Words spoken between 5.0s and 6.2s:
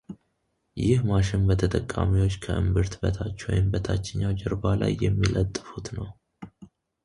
የሚለጥፉት ነው።